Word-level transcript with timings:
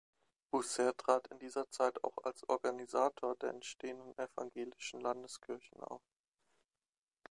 Bucer 0.49 0.97
trat 0.97 1.27
in 1.27 1.37
dieser 1.37 1.69
Zeit 1.69 2.03
auch 2.03 2.17
als 2.23 2.49
Organisator 2.49 3.35
der 3.35 3.51
entstehenden 3.51 4.17
evangelischen 4.17 4.99
Landeskirchen 4.99 5.79
auf. 5.83 6.01